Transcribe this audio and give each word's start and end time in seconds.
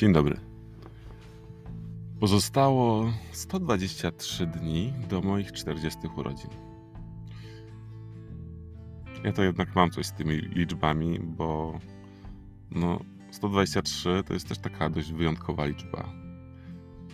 Dzień 0.00 0.12
dobry. 0.12 0.36
Pozostało 2.20 3.12
123 3.32 4.46
dni 4.46 4.92
do 5.08 5.20
moich 5.20 5.52
40 5.52 5.98
urodzin. 6.16 6.50
Ja 9.24 9.32
to 9.32 9.42
jednak 9.42 9.74
mam 9.74 9.90
coś 9.90 10.06
z 10.06 10.12
tymi 10.12 10.36
liczbami, 10.36 11.20
bo 11.22 11.78
no 12.70 13.00
123 13.30 14.22
to 14.26 14.34
jest 14.34 14.48
też 14.48 14.58
taka 14.58 14.90
dość 14.90 15.12
wyjątkowa 15.12 15.66
liczba. 15.66 16.12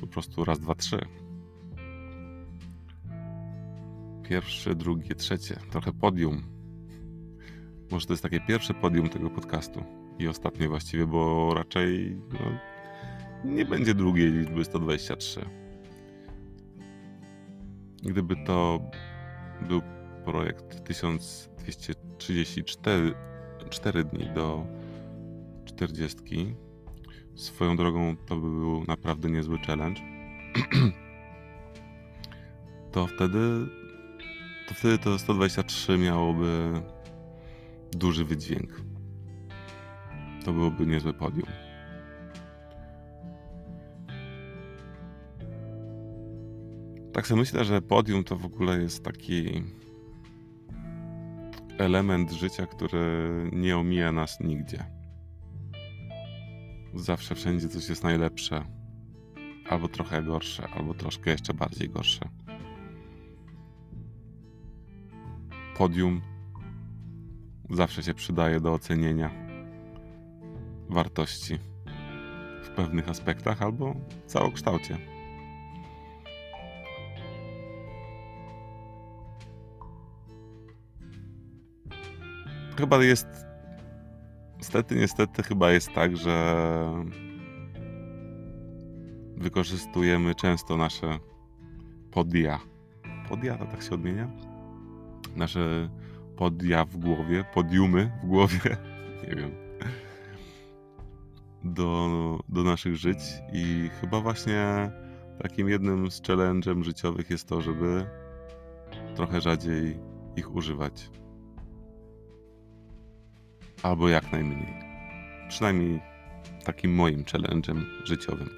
Po 0.00 0.06
prostu 0.06 0.44
raz, 0.44 0.60
dwa, 0.60 0.74
trzy. 0.74 0.98
Pierwsze, 4.28 4.74
drugie, 4.74 5.14
trzecie. 5.14 5.60
Trochę 5.70 5.92
podium. 5.92 6.42
Może 7.90 8.06
to 8.06 8.12
jest 8.12 8.22
takie 8.22 8.40
pierwsze 8.40 8.74
podium 8.74 9.08
tego 9.08 9.30
podcastu. 9.30 9.84
I 10.18 10.28
ostatnie 10.28 10.68
właściwie, 10.68 11.06
bo 11.06 11.54
raczej 11.54 12.16
no, 12.32 12.75
nie 13.44 13.64
będzie 13.64 13.94
drugiej 13.94 14.32
liczby 14.32 14.64
123. 14.64 15.40
Gdyby 18.02 18.36
to 18.46 18.80
był 19.68 19.82
projekt 20.24 20.84
1234 20.84 23.14
4 23.70 24.04
dni 24.04 24.30
do 24.34 24.66
40, 25.64 26.16
swoją 27.34 27.76
drogą 27.76 28.16
to 28.16 28.36
by 28.36 28.50
był 28.50 28.84
naprawdę 28.88 29.30
niezły 29.30 29.58
challenge, 29.58 30.00
to 32.92 33.06
wtedy 33.06 33.66
to 34.68 34.74
wtedy 34.74 34.98
to 34.98 35.18
123 35.18 35.98
miałoby 35.98 36.82
duży 37.92 38.24
wydźwięk. 38.24 38.80
To 40.44 40.52
byłoby 40.52 40.86
niezłe 40.86 41.12
podium. 41.12 41.65
Tak 47.16 47.26
sobie 47.26 47.40
myślę, 47.40 47.64
że 47.64 47.82
podium 47.82 48.24
to 48.24 48.36
w 48.36 48.44
ogóle 48.44 48.82
jest 48.82 49.04
taki 49.04 49.62
element 51.78 52.32
życia, 52.32 52.66
który 52.66 52.98
nie 53.52 53.76
omija 53.78 54.12
nas 54.12 54.40
nigdzie. 54.40 54.84
Zawsze 56.94 57.34
wszędzie 57.34 57.68
coś 57.68 57.88
jest 57.88 58.04
najlepsze, 58.04 58.64
albo 59.68 59.88
trochę 59.88 60.22
gorsze, 60.22 60.68
albo 60.68 60.94
troszkę 60.94 61.30
jeszcze 61.30 61.54
bardziej 61.54 61.88
gorsze. 61.88 62.28
Podium 65.76 66.20
zawsze 67.70 68.02
się 68.02 68.14
przydaje 68.14 68.60
do 68.60 68.72
ocenienia 68.72 69.30
wartości 70.88 71.58
w 72.64 72.68
pewnych 72.68 73.08
aspektach 73.08 73.62
albo 73.62 73.94
w 74.26 74.26
całokształcie. 74.26 75.15
Chyba 82.78 83.04
jest. 83.04 83.26
Niestety, 84.56 84.96
niestety, 84.96 85.42
chyba 85.42 85.72
jest 85.72 85.92
tak, 85.92 86.16
że 86.16 86.54
wykorzystujemy 89.36 90.34
często 90.34 90.76
nasze 90.76 91.18
podia. 92.10 92.60
Podia 93.28 93.58
to 93.58 93.66
tak 93.66 93.82
się 93.82 93.90
odmienia? 93.90 94.30
Nasze 95.36 95.90
podia 96.36 96.84
w 96.84 96.96
głowie, 96.96 97.44
podiumy 97.54 98.12
w 98.22 98.26
głowie, 98.26 98.76
nie 99.28 99.36
wiem, 99.36 99.50
do, 101.64 102.40
do 102.48 102.62
naszych 102.62 102.96
żyć. 102.96 103.18
I 103.52 103.90
chyba 104.00 104.20
właśnie 104.20 104.90
takim 105.42 105.68
jednym 105.68 106.10
z 106.10 106.22
challenge'em 106.22 106.82
życiowych 106.82 107.30
jest 107.30 107.48
to, 107.48 107.60
żeby 107.60 108.06
trochę 109.14 109.40
rzadziej 109.40 109.98
ich 110.36 110.54
używać 110.54 111.10
albo 113.82 114.08
jak 114.08 114.32
najmniej. 114.32 114.74
Przynajmniej 115.48 116.00
takim 116.64 116.94
moim 116.94 117.24
challenge'em 117.24 117.84
życiowym. 118.04 118.48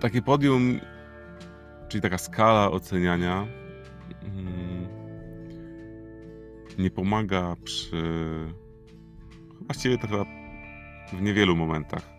Takie 0.00 0.22
podium, 0.22 0.80
czyli 1.88 2.02
taka 2.02 2.18
skala 2.18 2.70
oceniania, 2.70 3.46
mm, 4.22 4.88
nie 6.78 6.90
pomaga 6.90 7.56
przy. 7.64 8.02
Właściwie 9.60 9.98
to 9.98 10.06
chyba 10.06 10.24
w 11.12 11.22
niewielu 11.22 11.56
momentach 11.56 12.10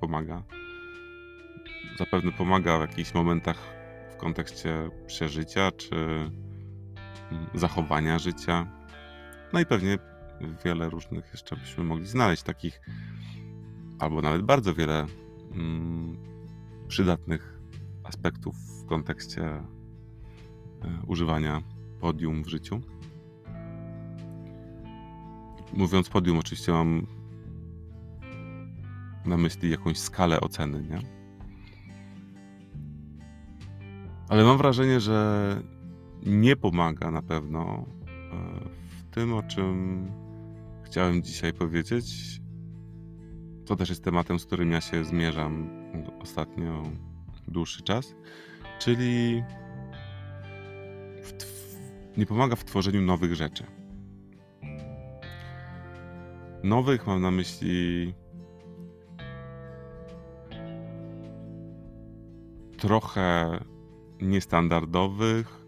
pomaga. 0.00 0.42
Zapewne 1.98 2.32
pomaga 2.32 2.78
w 2.78 2.80
jakichś 2.80 3.14
momentach 3.14 3.73
kontekście 4.24 4.90
przeżycia 5.06 5.70
czy 5.70 5.94
mm, 5.94 7.46
zachowania 7.54 8.18
życia. 8.18 8.66
No 9.52 9.60
i 9.60 9.66
pewnie 9.66 9.98
wiele 10.64 10.90
różnych 10.90 11.24
jeszcze 11.32 11.56
byśmy 11.56 11.84
mogli 11.84 12.06
znaleźć 12.06 12.42
takich, 12.42 12.80
albo 13.98 14.22
nawet 14.22 14.42
bardzo 14.42 14.74
wiele 14.74 15.06
mm, 15.52 16.16
przydatnych 16.88 17.58
aspektów 18.04 18.54
w 18.56 18.86
kontekście 18.86 19.42
y, 19.44 19.62
używania 21.06 21.62
podium 22.00 22.44
w 22.44 22.48
życiu. 22.48 22.80
Mówiąc 25.72 26.08
podium, 26.08 26.38
oczywiście 26.38 26.72
mam 26.72 27.06
na 29.24 29.36
myśli 29.36 29.70
jakąś 29.70 29.98
skalę 29.98 30.40
oceny, 30.40 30.82
nie? 30.82 31.23
Ale 34.34 34.44
mam 34.44 34.58
wrażenie, 34.58 35.00
że 35.00 35.62
nie 36.26 36.56
pomaga 36.56 37.10
na 37.10 37.22
pewno 37.22 37.60
e, 37.62 37.84
w 38.88 39.14
tym, 39.14 39.34
o 39.34 39.42
czym 39.42 40.06
chciałem 40.82 41.22
dzisiaj 41.22 41.52
powiedzieć. 41.52 42.40
To 43.66 43.76
też 43.76 43.88
jest 43.88 44.04
tematem, 44.04 44.38
z 44.38 44.46
którym 44.46 44.72
ja 44.72 44.80
się 44.80 45.04
zmierzam 45.04 45.70
ostatnio 46.20 46.82
dłuższy 47.48 47.82
czas, 47.82 48.14
czyli 48.78 49.42
nie 52.16 52.26
pomaga 52.26 52.56
w 52.56 52.64
tworzeniu 52.64 53.02
nowych 53.02 53.34
rzeczy. 53.34 53.64
Nowych 56.62 57.06
mam 57.06 57.22
na 57.22 57.30
myśli 57.30 58.14
trochę 62.78 63.58
niestandardowych, 64.24 65.64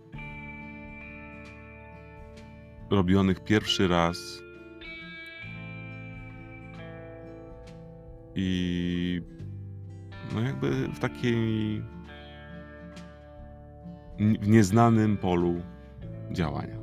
robionych 2.91 3.45
pierwszy 3.45 3.89
raz. 3.89 4.43
I 8.35 9.23
no 10.35 10.41
jakby 10.41 10.89
w 10.89 10.99
takiej 10.99 11.83
w 14.19 14.49
nieznanym 14.49 15.17
polu 15.17 15.55
działania. 16.33 16.77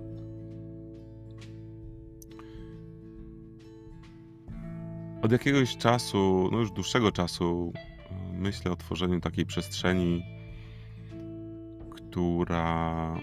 Od 5.22 5.32
jakiegoś 5.32 5.78
czasu, 5.78 6.50
no 6.52 6.60
już 6.60 6.72
dłuższego 6.72 7.12
czasu, 7.12 7.74
myślę 8.34 8.72
o 8.72 8.76
tworzeniu 8.76 9.20
takiej 9.20 9.46
przestrzeni 9.46 10.24
która 12.14 13.16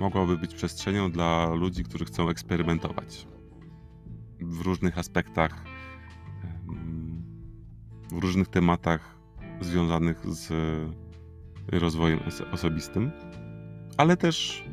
mogłaby 0.00 0.36
być 0.36 0.54
przestrzenią 0.54 1.10
dla 1.10 1.54
ludzi, 1.54 1.84
którzy 1.84 2.04
chcą 2.04 2.28
eksperymentować 2.28 3.28
w 4.40 4.60
różnych 4.60 4.98
aspektach, 4.98 5.64
w 8.12 8.18
różnych 8.18 8.48
tematach 8.48 9.18
związanych 9.60 10.26
z 10.26 10.52
rozwojem 11.72 12.20
osobistym, 12.52 13.10
ale 13.96 14.16
też 14.16 14.64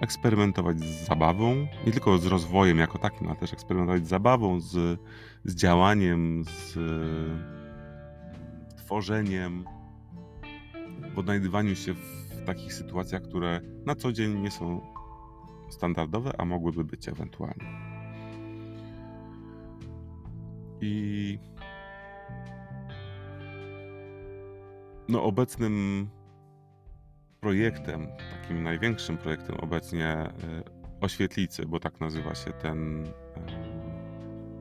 eksperymentować 0.00 0.80
z 0.80 1.06
zabawą, 1.06 1.66
nie 1.86 1.92
tylko 1.92 2.18
z 2.18 2.26
rozwojem 2.26 2.78
jako 2.78 2.98
takim, 2.98 3.26
ale 3.26 3.36
też 3.36 3.52
eksperymentować 3.52 4.06
z 4.06 4.08
zabawą, 4.08 4.60
z, 4.60 5.00
z 5.44 5.54
działaniem, 5.54 6.44
z 6.44 6.78
tworzeniem, 8.76 9.64
w 11.14 11.18
odnajdywaniu 11.18 11.76
się 11.76 11.94
w 11.94 12.19
takich 12.54 12.74
sytuacjach, 12.74 13.22
które 13.22 13.60
na 13.86 13.94
co 13.94 14.12
dzień 14.12 14.40
nie 14.40 14.50
są 14.50 14.80
standardowe, 15.68 16.32
a 16.38 16.44
mogłyby 16.44 16.84
być 16.84 17.08
ewentualnie. 17.08 17.64
I 20.80 21.38
no 25.08 25.22
obecnym 25.22 26.08
projektem, 27.40 28.06
takim 28.42 28.62
największym 28.62 29.18
projektem 29.18 29.56
obecnie, 29.56 30.32
oświetlicy, 31.00 31.66
bo 31.66 31.80
tak 31.80 32.00
nazywa 32.00 32.34
się 32.34 32.52
ten, 32.52 33.06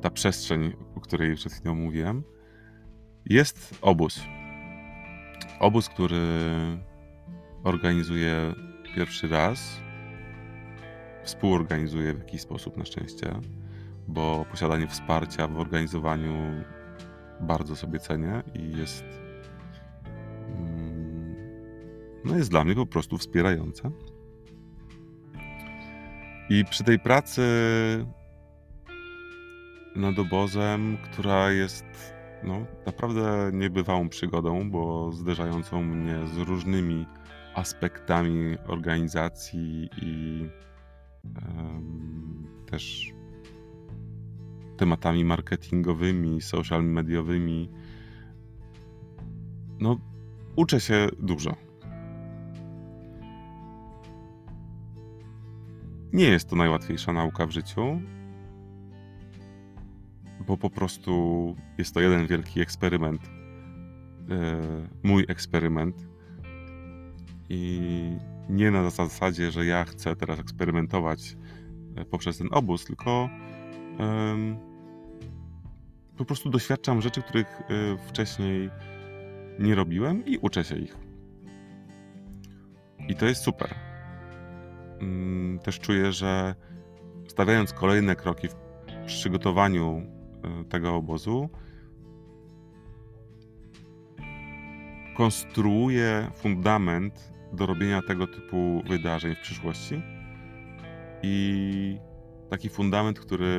ta 0.01 0.09
przestrzeń, 0.09 0.73
o 0.95 1.01
której 1.01 1.35
przed 1.35 1.53
chwilą 1.53 1.75
mówiłem, 1.75 2.23
jest 3.25 3.79
obóz. 3.81 4.21
Obóz, 5.59 5.89
który 5.89 6.17
organizuje 7.63 8.53
pierwszy 8.95 9.27
raz, 9.27 9.79
współorganizuje 11.23 12.13
w 12.13 12.19
jakiś 12.19 12.41
sposób 12.41 12.77
na 12.77 12.85
szczęście, 12.85 13.33
bo 14.07 14.45
posiadanie 14.51 14.87
wsparcia 14.87 15.47
w 15.47 15.59
organizowaniu 15.59 16.63
bardzo 17.41 17.75
sobie 17.75 17.99
cenię 17.99 18.43
i 18.53 18.77
jest 18.77 19.03
mm, 20.47 21.35
no 22.25 22.37
jest 22.37 22.49
dla 22.49 22.63
mnie 22.63 22.75
po 22.75 22.85
prostu 22.85 23.17
wspierające. 23.17 23.91
I 26.49 26.65
przy 26.65 26.83
tej 26.83 26.99
pracy 26.99 27.41
nad 29.95 30.19
obozem, 30.19 30.97
która 31.03 31.51
jest 31.51 31.85
no, 32.43 32.65
naprawdę 32.85 33.51
niebywałą 33.53 34.09
przygodą, 34.09 34.71
bo 34.71 35.11
zderzającą 35.11 35.83
mnie 35.83 36.27
z 36.27 36.37
różnymi 36.37 37.05
aspektami 37.59 38.57
organizacji 38.67 39.89
i 40.01 40.45
um, 41.25 42.47
też 42.65 43.13
tematami 44.77 45.25
marketingowymi, 45.25 46.41
social 46.41 46.83
mediowymi. 46.83 47.69
No, 49.79 49.99
uczę 50.55 50.79
się 50.79 51.07
dużo. 51.19 51.55
Nie 56.13 56.25
jest 56.25 56.49
to 56.49 56.55
najłatwiejsza 56.55 57.13
nauka 57.13 57.45
w 57.45 57.51
życiu, 57.51 58.01
bo 60.47 60.57
po 60.57 60.69
prostu 60.69 61.55
jest 61.77 61.93
to 61.93 61.99
jeden 62.01 62.27
wielki 62.27 62.61
eksperyment. 62.61 63.21
E, 63.25 64.61
mój 65.03 65.25
eksperyment. 65.27 66.07
I 67.49 67.81
nie 68.49 68.71
na 68.71 68.89
zasadzie, 68.89 69.51
że 69.51 69.65
ja 69.65 69.85
chcę 69.85 70.15
teraz 70.15 70.39
eksperymentować 70.39 71.37
e, 71.95 72.05
poprzez 72.05 72.37
ten 72.37 72.47
obóz, 72.51 72.85
tylko 72.85 73.29
po 76.17 76.25
prostu 76.25 76.49
doświadczam 76.49 77.01
rzeczy, 77.01 77.21
których 77.21 77.61
e, 77.61 77.65
wcześniej 78.07 78.69
nie 79.59 79.75
robiłem 79.75 80.25
i 80.25 80.37
uczę 80.37 80.63
się 80.63 80.75
ich. 80.75 80.97
I 83.07 83.15
to 83.15 83.25
jest 83.25 83.41
super. 83.41 83.75
Mm, 85.01 85.59
też 85.59 85.79
czuję, 85.79 86.11
że 86.11 86.55
stawiając 87.27 87.73
kolejne 87.73 88.15
kroki 88.15 88.47
w 88.47 88.55
przygotowaniu 89.05 90.01
e, 90.61 90.63
tego 90.65 90.95
obozu, 90.95 91.49
konstruuję 95.17 96.31
fundament 96.35 97.33
do 97.53 97.65
robienia 97.65 98.01
tego 98.01 98.27
typu 98.27 98.83
wydarzeń 98.87 99.35
w 99.35 99.39
przyszłości. 99.39 100.01
I 101.23 101.97
taki 102.49 102.69
fundament, 102.69 103.19
który 103.19 103.55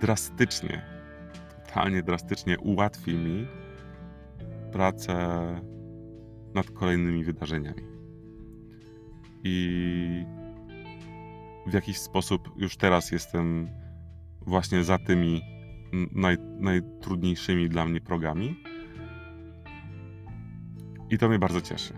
drastycznie, 0.00 0.82
totalnie 1.66 2.02
drastycznie 2.02 2.58
ułatwi 2.58 3.14
mi 3.14 3.46
pracę 4.72 5.14
nad 6.54 6.70
kolejnymi 6.70 7.24
wydarzeniami. 7.24 7.82
I 9.44 10.24
w 11.66 11.72
jakiś 11.72 11.98
sposób 11.98 12.48
już 12.56 12.76
teraz 12.76 13.10
jestem 13.10 13.68
właśnie 14.40 14.84
za 14.84 14.98
tymi 14.98 15.40
naj, 16.12 16.36
najtrudniejszymi 16.58 17.68
dla 17.68 17.84
mnie 17.84 18.00
progami. 18.00 18.56
I 21.12 21.18
to 21.18 21.28
mnie 21.28 21.38
bardzo 21.38 21.60
cieszy. 21.60 21.94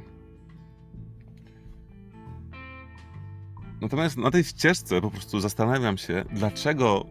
Natomiast 3.80 4.16
na 4.16 4.30
tej 4.30 4.44
ścieżce 4.44 5.00
po 5.00 5.10
prostu 5.10 5.40
zastanawiam 5.40 5.98
się, 5.98 6.24
dlaczego 6.32 7.06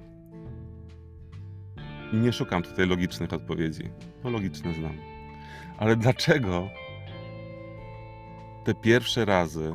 nie 2.13 2.33
szukam 2.33 2.63
tutaj 2.63 2.87
logicznych 2.87 3.33
odpowiedzi, 3.33 3.89
bo 4.23 4.29
logiczne 4.29 4.73
znam. 4.73 4.97
Ale 5.77 5.95
dlaczego 5.95 6.69
te 8.65 8.73
pierwsze 8.73 9.25
razy 9.25 9.73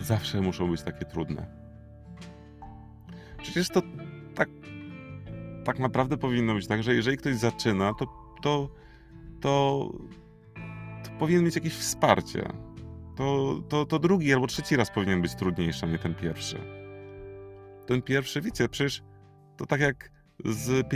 zawsze 0.00 0.40
muszą 0.40 0.70
być 0.70 0.82
takie 0.82 1.04
trudne? 1.04 1.46
Przecież 3.42 3.68
to 3.68 3.82
tak, 4.34 4.48
tak 5.64 5.78
naprawdę 5.78 6.16
powinno 6.16 6.54
być 6.54 6.66
tak, 6.66 6.82
że 6.82 6.94
jeżeli 6.94 7.16
ktoś 7.16 7.36
zaczyna, 7.36 7.94
to, 7.94 8.06
to, 8.42 8.83
to, 9.44 9.90
to 11.04 11.10
powinien 11.18 11.44
mieć 11.44 11.54
jakieś 11.54 11.74
wsparcie. 11.74 12.48
To, 13.16 13.60
to, 13.68 13.86
to 13.86 13.98
drugi 13.98 14.32
albo 14.32 14.46
trzeci 14.46 14.76
raz 14.76 14.90
powinien 14.90 15.22
być 15.22 15.34
trudniejszy, 15.34 15.86
a 15.86 15.88
nie 15.88 15.98
ten 15.98 16.14
pierwszy. 16.14 16.58
Ten 17.86 18.02
pierwszy, 18.02 18.40
wiecie, 18.40 18.68
przecież 18.68 19.02
to 19.56 19.66
tak 19.66 19.80
jak 19.80 20.10
z 20.44 20.88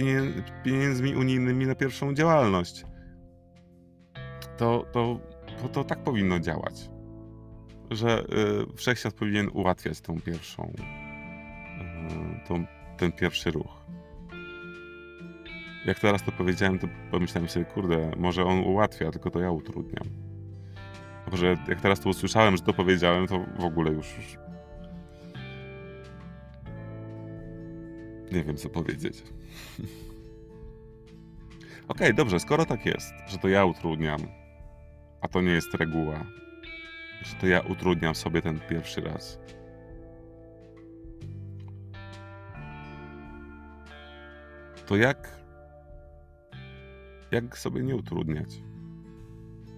pieniędzmi 0.64 1.16
unijnymi 1.16 1.66
na 1.66 1.74
pierwszą 1.74 2.14
działalność. 2.14 2.84
To, 4.56 4.84
to, 4.92 5.20
to, 5.62 5.68
to 5.68 5.84
tak 5.84 6.02
powinno 6.02 6.40
działać. 6.40 6.90
Że 7.90 8.24
y, 8.72 8.76
wszechświat 8.76 9.14
powinien 9.14 9.50
ułatwiać 9.52 10.00
tą 10.00 10.20
pierwszą, 10.20 10.72
y, 12.44 12.48
tą, 12.48 12.66
ten 12.96 13.12
pierwszy 13.12 13.50
ruch. 13.50 13.77
Jak 15.88 15.98
teraz 15.98 16.22
to 16.22 16.32
powiedziałem, 16.32 16.78
to 16.78 16.88
pomyślałem 17.10 17.48
sobie, 17.48 17.64
kurde, 17.64 18.10
może 18.16 18.44
on 18.44 18.58
ułatwia, 18.58 19.10
tylko 19.10 19.30
to 19.30 19.40
ja 19.40 19.50
utrudniam. 19.50 20.04
Że 21.32 21.56
jak 21.68 21.80
teraz 21.80 22.00
to 22.00 22.08
usłyszałem, 22.08 22.56
że 22.56 22.62
to 22.62 22.72
powiedziałem, 22.72 23.26
to 23.26 23.44
w 23.58 23.64
ogóle 23.64 23.92
już, 23.92 24.16
już 24.16 24.38
Nie 28.32 28.44
wiem, 28.44 28.56
co 28.56 28.68
powiedzieć. 28.68 29.22
Okej, 31.88 32.06
okay, 32.06 32.14
dobrze, 32.14 32.40
skoro 32.40 32.64
tak 32.66 32.86
jest, 32.86 33.12
że 33.26 33.38
to 33.38 33.48
ja 33.48 33.64
utrudniam, 33.64 34.20
a 35.20 35.28
to 35.28 35.40
nie 35.40 35.52
jest 35.52 35.74
reguła, 35.74 36.24
że 37.22 37.34
to 37.40 37.46
ja 37.46 37.60
utrudniam 37.60 38.14
sobie 38.14 38.42
ten 38.42 38.60
pierwszy 38.60 39.00
raz. 39.00 39.40
To 44.86 44.96
jak. 44.96 45.38
Jak 47.30 47.58
sobie 47.58 47.82
nie 47.82 47.96
utrudniać? 47.96 48.62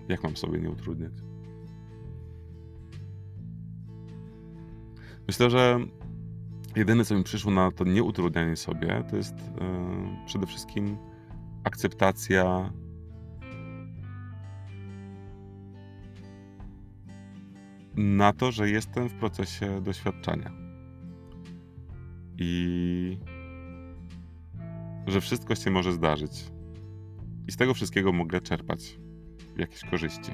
Jak 0.08 0.22
mam 0.22 0.36
sobie 0.36 0.58
nie 0.60 0.70
utrudniać? 0.70 1.12
Myślę, 5.26 5.50
że 5.50 5.78
jedyne, 6.76 7.04
co 7.04 7.14
mi 7.14 7.24
przyszło 7.24 7.52
na 7.52 7.70
to 7.70 7.84
nieutrudnianie 7.84 8.56
sobie, 8.56 9.04
to 9.10 9.16
jest 9.16 9.34
e, 9.34 10.24
przede 10.26 10.46
wszystkim 10.46 10.96
akceptacja 11.64 12.72
na 17.96 18.32
to, 18.32 18.52
że 18.52 18.70
jestem 18.70 19.08
w 19.08 19.14
procesie 19.14 19.80
doświadczenia. 19.80 20.50
I 22.38 23.18
że 25.06 25.20
wszystko 25.20 25.54
się 25.54 25.70
może 25.70 25.92
zdarzyć. 25.92 26.52
I 27.50 27.52
z 27.52 27.56
tego 27.56 27.74
wszystkiego 27.74 28.12
mogę 28.12 28.40
czerpać 28.40 28.98
jakieś 29.56 29.84
korzyści. 29.84 30.32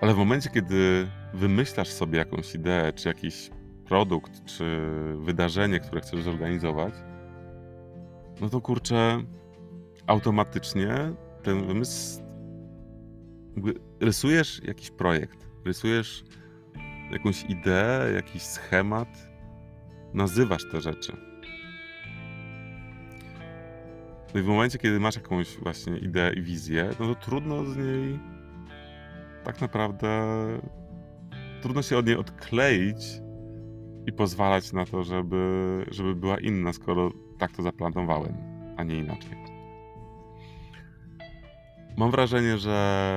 Ale 0.00 0.14
w 0.14 0.16
momencie, 0.16 0.50
kiedy 0.50 1.08
wymyślasz 1.34 1.88
sobie 1.88 2.18
jakąś 2.18 2.54
ideę, 2.54 2.92
czy 2.92 3.08
jakiś 3.08 3.50
produkt, 3.84 4.44
czy 4.44 4.64
wydarzenie, 5.18 5.80
które 5.80 6.00
chcesz 6.00 6.22
zorganizować, 6.22 6.94
no 8.40 8.48
to 8.48 8.60
kurczę, 8.60 9.22
automatycznie 10.06 10.94
ten 11.42 11.66
wymysł. 11.66 12.22
Rysujesz 14.00 14.62
jakiś 14.64 14.90
projekt, 14.90 15.48
rysujesz 15.64 16.24
jakąś 17.10 17.44
ideę, 17.44 18.12
jakiś 18.12 18.42
schemat, 18.42 19.08
nazywasz 20.14 20.70
te 20.72 20.80
rzeczy. 20.80 21.33
No 24.34 24.40
i 24.40 24.42
w 24.42 24.46
momencie, 24.46 24.78
kiedy 24.78 25.00
masz 25.00 25.16
jakąś 25.16 25.56
właśnie 25.56 25.98
ideę 25.98 26.32
i 26.32 26.42
wizję, 26.42 26.90
no 27.00 27.14
to 27.14 27.14
trudno 27.14 27.64
z 27.64 27.76
niej 27.76 28.18
tak 29.44 29.60
naprawdę 29.60 30.08
trudno 31.62 31.82
się 31.82 31.98
od 31.98 32.06
niej 32.06 32.16
odkleić 32.16 32.96
i 34.06 34.12
pozwalać 34.12 34.72
na 34.72 34.86
to, 34.86 35.04
żeby, 35.04 35.84
żeby 35.90 36.14
była 36.14 36.38
inna, 36.38 36.72
skoro 36.72 37.10
tak 37.38 37.52
to 37.52 37.62
zaplanowałem, 37.62 38.34
a 38.76 38.84
nie 38.84 38.98
inaczej. 38.98 39.36
Mam 41.96 42.10
wrażenie, 42.10 42.58
że 42.58 43.08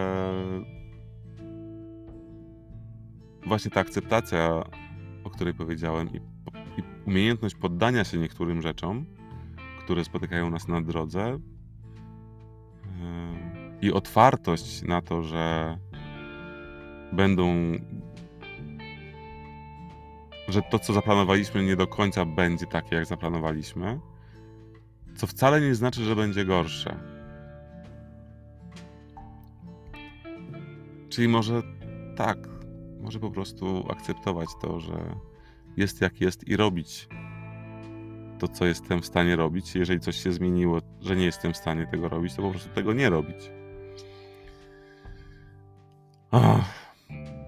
właśnie 3.46 3.72
ta 3.72 3.80
akceptacja, 3.80 4.64
o 5.24 5.30
której 5.30 5.54
powiedziałem, 5.54 6.10
i, 6.10 6.18
i 6.82 6.84
umiejętność 7.08 7.56
poddania 7.56 8.04
się 8.04 8.18
niektórym 8.18 8.62
rzeczom, 8.62 9.17
które 9.88 10.04
spotykają 10.04 10.50
nas 10.50 10.68
na 10.68 10.82
drodze, 10.82 11.40
yy, 12.86 12.90
i 13.82 13.92
otwartość 13.92 14.82
na 14.82 15.02
to, 15.02 15.24
że 15.24 15.78
będą. 17.14 17.74
że 20.48 20.62
to, 20.62 20.80
co 20.80 20.94
zaplanowaliśmy, 20.94 21.64
nie 21.64 21.76
do 21.76 21.88
końca 21.88 22.26
będzie 22.26 22.66
takie, 22.66 22.96
jak 22.96 23.06
zaplanowaliśmy, 23.06 24.00
co 25.16 25.28
wcale 25.28 25.62
nie 25.62 25.76
znaczy, 25.76 26.04
że 26.04 26.16
będzie 26.16 26.46
gorsze. 26.46 27.00
Czyli 31.10 31.28
może 31.28 31.62
tak, 32.16 32.38
może 33.02 33.20
po 33.20 33.32
prostu 33.32 33.86
akceptować 33.92 34.50
to, 34.62 34.80
że 34.80 35.16
jest 35.78 36.02
jak 36.02 36.22
jest 36.22 36.48
i 36.48 36.58
robić 36.58 37.08
to, 38.40 38.48
co 38.48 38.66
jestem 38.66 39.02
w 39.02 39.06
stanie 39.06 39.36
robić. 39.36 39.76
Jeżeli 39.76 40.00
coś 40.00 40.24
się 40.24 40.32
zmieniło, 40.32 40.80
że 41.02 41.16
nie 41.16 41.26
jestem 41.26 41.54
w 41.54 41.58
stanie 41.58 41.88
tego 41.88 42.10
robić, 42.10 42.36
to 42.36 42.42
po 42.42 42.50
prostu 42.50 42.70
tego 42.70 42.94
nie 42.94 43.10
robić. 43.10 43.52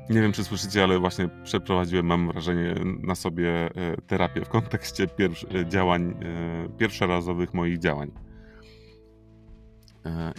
nie 0.10 0.22
wiem, 0.22 0.32
czy 0.32 0.44
słyszycie, 0.44 0.84
ale 0.84 1.00
właśnie 1.00 1.30
przeprowadziłem, 1.44 2.06
mam 2.06 2.28
wrażenie, 2.28 2.76
na 3.04 3.16
sobie 3.16 3.50
e, 3.50 3.72
terapię 4.08 4.46
w 4.46 4.50
kontekście 4.50 5.04
e, 5.04 5.66
działań, 5.66 6.12
e, 6.12 6.70
pierwszorazowych 6.78 7.54
moich 7.54 7.80
działań. 7.80 8.12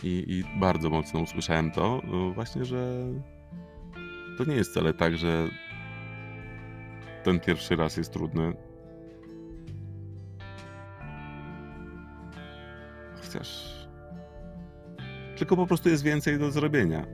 I, 0.02 0.25
I 0.28 0.61
bardzo 0.61 0.90
mocno 0.90 1.21
usłyszałem 1.21 1.71
to, 1.71 2.02
właśnie, 2.35 2.64
że 2.64 2.97
to 4.38 4.45
nie 4.45 4.54
jest 4.54 4.71
wcale 4.71 4.95
tak, 4.95 5.16
że 5.16 5.49
ten 7.25 7.40
pierwszy 7.40 7.76
raz 7.76 7.97
jest 7.97 8.12
trudny. 8.12 8.70
Chociaż. 13.31 13.89
Tylko 15.37 15.57
po 15.57 15.67
prostu 15.67 15.89
jest 15.89 16.03
więcej 16.03 16.39
do 16.39 16.51
zrobienia. 16.51 17.07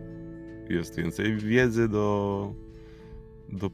Jest 0.70 0.96
więcej 0.96 1.36
wiedzy 1.36 1.88
do, 1.88 2.54
do, 3.48 3.70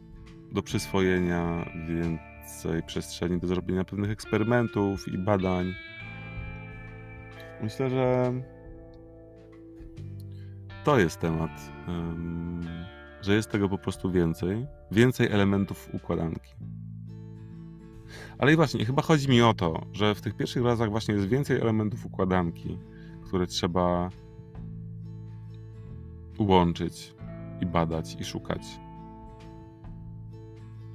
do 0.53 0.63
przyswojenia, 0.63 1.71
więcej 1.89 2.83
przestrzeni 2.83 3.41
do 3.41 3.47
zrobienia 3.47 3.85
pewnych 3.85 4.11
eksperymentów 4.11 5.09
i 5.09 5.19
badań. 5.19 5.75
Myślę, 7.63 7.91
że 7.91 8.33
to 10.85 10.99
jest 10.99 11.21
temat. 11.21 11.73
Że 13.21 13.35
jest 13.35 13.51
tego 13.51 13.69
po 13.69 13.79
prostu 13.79 14.11
więcej, 14.11 14.67
więcej 14.91 15.33
elementów 15.33 15.89
układanki. 15.93 16.53
Ale 18.39 18.53
i 18.53 18.57
właśnie, 18.57 18.85
chyba 18.85 19.03
chodzi 19.03 19.29
mi 19.29 19.43
o 19.43 19.55
to, 19.55 19.87
że 19.93 20.15
w 20.15 20.21
tych 20.21 20.35
pierwszych 20.35 20.65
razach 20.65 20.91
właśnie 20.91 21.15
jest 21.15 21.29
więcej 21.29 21.61
elementów 21.61 22.07
układanki, 22.07 22.79
które 23.25 23.47
trzeba 23.47 24.11
łączyć 26.39 27.15
i 27.61 27.67
badać 27.67 28.17
i 28.21 28.25
szukać. 28.25 28.63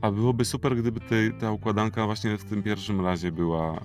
A 0.01 0.12
byłoby 0.12 0.45
super, 0.45 0.77
gdyby 0.77 1.00
te, 1.00 1.31
ta 1.39 1.51
układanka 1.51 2.05
właśnie 2.05 2.38
w 2.38 2.43
tym 2.43 2.63
pierwszym 2.63 3.01
razie 3.01 3.31
była. 3.31 3.81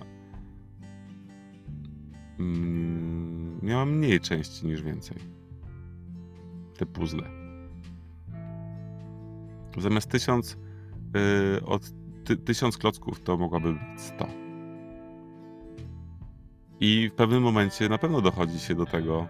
Mm, 2.39 3.61
miała 3.63 3.85
mniej 3.85 4.21
części 4.21 4.67
niż 4.67 4.83
więcej. 4.83 5.17
Te 6.79 6.87
puzzle. 6.87 7.23
Zamiast 9.79 10.11
tysiąc 10.11 10.57
yy, 11.15 11.67
od 11.67 12.02
ty, 12.25 12.37
tysiąc 12.37 12.79
klocków 12.79 13.21
to 13.21 13.37
mogłaby 13.37 13.73
być 13.73 14.01
100. 14.01 14.27
I 16.81 17.09
w 17.09 17.15
pewnym 17.15 17.43
momencie 17.43 17.89
na 17.89 17.99
pewno 17.99 18.21
dochodzi 18.21 18.61
się 18.61 18.75
do 18.75 18.87
tego, 18.87 19.27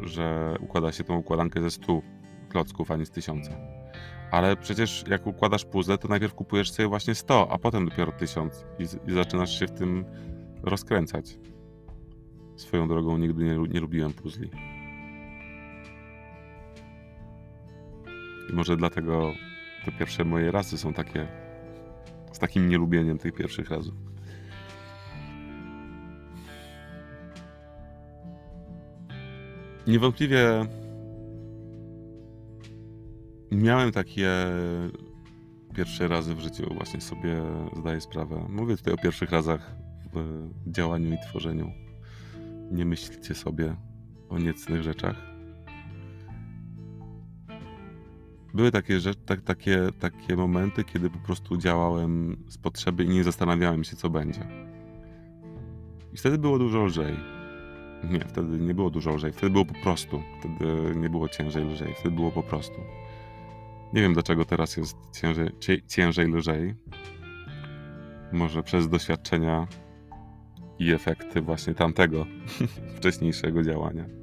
yy, 0.00 0.08
że 0.08 0.56
układa 0.60 0.92
się 0.92 1.04
tą 1.04 1.16
układankę 1.16 1.60
ze 1.60 1.70
100 1.70 2.02
klocków, 2.48 2.90
a 2.90 2.96
nie 2.96 3.06
z 3.06 3.10
tysiąca. 3.10 3.50
Ale 4.30 4.56
przecież 4.56 5.04
jak 5.08 5.26
układasz 5.26 5.64
puzzle, 5.64 5.98
to 5.98 6.08
najpierw 6.08 6.34
kupujesz 6.34 6.70
sobie 6.70 6.88
właśnie 6.88 7.14
100, 7.14 7.52
a 7.52 7.58
potem 7.58 7.88
dopiero 7.88 8.12
1000 8.12 8.64
i, 8.78 9.10
i 9.10 9.12
zaczynasz 9.12 9.58
się 9.58 9.66
w 9.66 9.72
tym 9.72 10.04
rozkręcać. 10.62 11.38
Swoją 12.56 12.88
drogą 12.88 13.18
nigdy 13.18 13.44
nie, 13.44 13.58
nie 13.58 13.80
lubiłem 13.80 14.12
puzli. 14.12 14.50
I 18.50 18.52
może 18.52 18.76
dlatego 18.76 19.32
te 19.84 19.92
pierwsze 19.92 20.24
moje 20.24 20.50
razy 20.50 20.78
są 20.78 20.92
takie 20.92 21.49
z 22.32 22.38
takim 22.38 22.68
nielubieniem 22.68 23.18
tych 23.18 23.34
pierwszych 23.34 23.70
razów. 23.70 23.94
Niewątpliwie 29.86 30.66
miałem 33.52 33.92
takie 33.92 34.28
pierwsze 35.74 36.08
razy 36.08 36.34
w 36.34 36.40
życiu, 36.40 36.74
właśnie 36.74 37.00
sobie 37.00 37.42
zdaję 37.76 38.00
sprawę. 38.00 38.46
Mówię 38.48 38.76
tutaj 38.76 38.94
o 38.94 38.96
pierwszych 38.96 39.30
razach 39.30 39.76
w 40.12 40.48
działaniu 40.66 41.14
i 41.14 41.18
tworzeniu. 41.28 41.72
Nie 42.70 42.84
myślcie 42.84 43.34
sobie 43.34 43.76
o 44.28 44.38
niecnych 44.38 44.82
rzeczach. 44.82 45.29
Były 48.54 48.70
takie, 48.70 49.00
rzeczy, 49.00 49.20
tak, 49.26 49.40
takie, 49.40 49.88
takie 50.00 50.36
momenty, 50.36 50.84
kiedy 50.84 51.10
po 51.10 51.18
prostu 51.18 51.56
działałem 51.56 52.36
z 52.48 52.58
potrzeby 52.58 53.04
i 53.04 53.08
nie 53.08 53.24
zastanawiałem 53.24 53.84
się, 53.84 53.96
co 53.96 54.10
będzie. 54.10 54.48
I 56.12 56.16
wtedy 56.16 56.38
było 56.38 56.58
dużo 56.58 56.84
lżej. 56.84 57.16
Nie, 58.10 58.20
wtedy 58.20 58.58
nie 58.58 58.74
było 58.74 58.90
dużo 58.90 59.14
lżej. 59.14 59.32
Wtedy 59.32 59.50
było 59.50 59.64
po 59.64 59.74
prostu. 59.74 60.22
Wtedy 60.38 60.96
nie 60.96 61.10
było 61.10 61.28
ciężej, 61.28 61.64
lżej. 61.64 61.94
Wtedy 61.94 62.14
było 62.14 62.30
po 62.30 62.42
prostu. 62.42 62.80
Nie 63.92 64.02
wiem, 64.02 64.14
dlaczego 64.14 64.44
teraz 64.44 64.76
jest 64.76 64.96
ciężej, 65.12 65.50
ciężej 65.88 66.28
lżej. 66.28 66.74
Może 68.32 68.62
przez 68.62 68.88
doświadczenia 68.88 69.66
i 70.78 70.92
efekty 70.92 71.40
właśnie 71.40 71.74
tamtego 71.74 72.26
wcześniejszego 72.96 73.62
działania. 73.62 74.19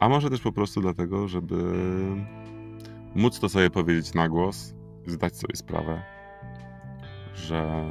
A 0.00 0.08
może 0.08 0.30
też 0.30 0.40
po 0.40 0.52
prostu 0.52 0.80
dlatego, 0.80 1.28
żeby 1.28 1.74
móc 3.14 3.40
to 3.40 3.48
sobie 3.48 3.70
powiedzieć 3.70 4.14
na 4.14 4.28
głos, 4.28 4.74
zdać 5.06 5.36
sobie 5.36 5.56
sprawę, 5.56 6.02
że 7.34 7.84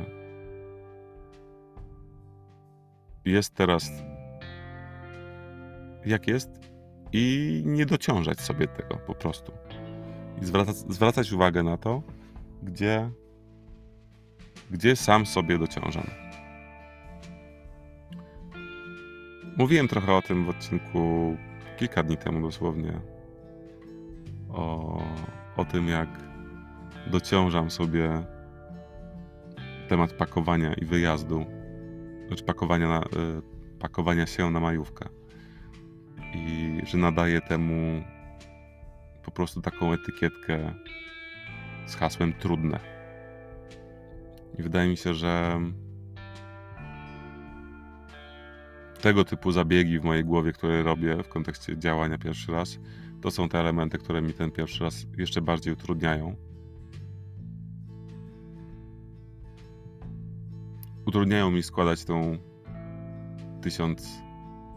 jest 3.26 3.54
teraz 3.54 3.92
jak 6.06 6.28
jest 6.28 6.50
i 7.14 7.62
nie 7.66 7.86
dociążać 7.86 8.42
sobie 8.42 8.68
tego 8.68 8.98
po 8.98 9.16
prostu. 9.16 9.52
I 10.42 10.46
zwracać, 10.46 10.76
zwracać 10.76 11.32
uwagę 11.32 11.64
na 11.64 11.78
to, 11.78 12.02
gdzie, 12.64 13.10
gdzie 14.72 14.96
sam 14.96 15.26
sobie 15.26 15.58
dociążam. 15.58 16.08
Mówiłem 19.58 19.88
trochę 19.88 20.14
o 20.14 20.22
tym 20.22 20.46
w 20.46 20.50
odcinku 20.50 21.38
kilka 21.78 22.04
dni 22.04 22.18
temu 22.18 22.42
dosłownie 22.42 23.00
o, 24.50 25.02
o 25.58 25.66
tym, 25.66 25.88
jak 25.88 26.10
dociążam 27.08 27.72
sobie 27.72 28.24
temat 29.88 30.14
pakowania 30.14 30.74
i 30.74 30.86
wyjazdu, 30.86 31.46
znaczy 32.28 32.44
pakowania, 32.44 32.88
na, 32.88 33.02
y, 33.02 33.78
pakowania 33.80 34.26
się 34.26 34.52
na 34.52 34.60
majówkę. 34.60 35.10
I 36.36 36.80
że 36.84 36.98
nadaję 36.98 37.42
temu 37.42 38.04
po 39.26 39.32
prostu 39.32 39.62
taką 39.62 39.94
etykietkę 39.94 40.74
z 41.86 41.96
hasłem 41.96 42.34
trudne. 42.34 42.80
I 44.60 44.64
wydaje 44.64 44.90
mi 44.90 44.98
się, 44.98 45.14
że 45.14 45.62
tego 48.98 49.26
typu 49.26 49.52
zabiegi 49.52 50.00
w 50.00 50.04
mojej 50.04 50.26
głowie, 50.26 50.54
które 50.54 50.84
robię 50.84 51.24
w 51.24 51.30
kontekście 51.30 51.78
działania 51.78 52.18
pierwszy 52.18 52.52
raz, 52.52 52.80
to 53.22 53.32
są 53.32 53.50
te 53.50 53.60
elementy, 53.60 53.98
które 53.98 54.22
mi 54.22 54.34
ten 54.34 54.52
pierwszy 54.52 54.84
raz 54.84 55.06
jeszcze 55.18 55.42
bardziej 55.42 55.74
utrudniają. 55.74 56.36
Utrudniają 61.06 61.52
mi 61.52 61.64
składać 61.64 62.06
tą 62.06 62.38
tysiąc 63.62 64.22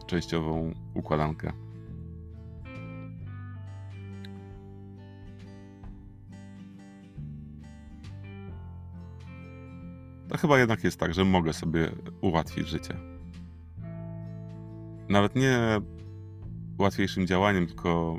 częściową 0.07 0.75
układankę. 0.95 1.53
To 10.29 10.39
chyba 10.39 10.59
jednak 10.59 10.85
jest 10.85 11.01
tak, 11.01 11.15
że 11.15 11.25
mogę 11.25 11.53
sobie 11.53 11.91
ułatwić 12.21 12.69
życie 12.69 13.20
nawet 15.11 15.37
nie 15.37 15.59
łatwiejszym 16.79 17.27
działaniem, 17.27 17.67
tylko 17.67 18.19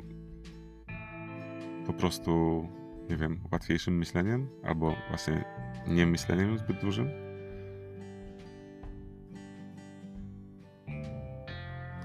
po 1.86 1.92
prostu, 1.92 2.66
nie 3.10 3.16
wiem, 3.16 3.40
łatwiejszym 3.52 3.98
myśleniem 3.98 4.48
albo 4.64 4.94
właśnie 5.08 5.44
nie 5.88 6.06
myśleniem 6.06 6.58
zbyt 6.58 6.80
dużym. 6.80 7.08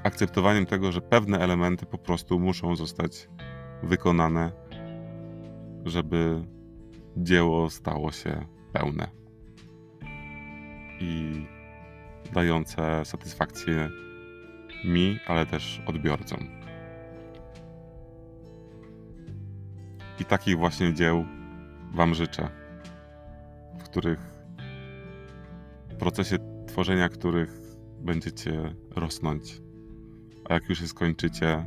Akceptowaniem 0.03 0.65
tego, 0.65 0.91
że 0.91 1.01
pewne 1.01 1.39
elementy 1.39 1.85
po 1.85 1.97
prostu 1.97 2.39
muszą 2.39 2.75
zostać 2.75 3.29
wykonane, 3.83 4.51
żeby 5.85 6.43
dzieło 7.17 7.69
stało 7.69 8.11
się 8.11 8.45
pełne 8.73 9.07
i 10.99 11.45
dające 12.33 13.05
satysfakcję 13.05 13.89
mi, 14.85 15.19
ale 15.27 15.45
też 15.45 15.81
odbiorcom. 15.85 16.47
I 20.19 20.25
takich 20.25 20.57
właśnie 20.57 20.93
dzieł 20.93 21.25
Wam 21.93 22.13
życzę, 22.13 22.49
w 23.79 23.83
których 23.83 24.19
w 25.89 25.95
procesie 25.95 26.37
tworzenia 26.67 27.09
których 27.09 27.61
będziecie 28.01 28.75
rosnąć. 28.95 29.61
A 30.49 30.53
jak 30.53 30.69
już 30.69 30.81
je 30.81 30.87
skończycie, 30.87 31.65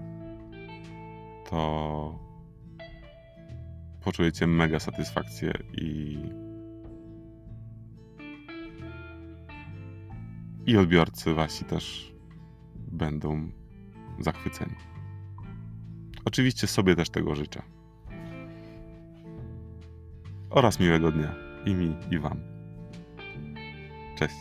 to 1.51 2.19
poczujecie 4.05 4.47
mega 4.47 4.81
satysfakcję 4.81 5.53
i 5.73 6.19
i 10.67 10.77
odbiorcy 10.77 11.35
wasi 11.35 11.65
też 11.65 12.13
będą 12.91 13.51
zachwyceni. 14.19 14.75
Oczywiście 16.25 16.67
sobie 16.67 16.97
też 16.97 17.11
tego 17.11 17.35
życzę. 17.35 17.63
Oraz 20.51 20.81
miłego 20.81 21.13
dnia 21.13 21.35
i 21.67 21.75
mi, 21.75 21.97
i 22.11 22.19
wam. 22.19 22.41
Cześć. 24.19 24.35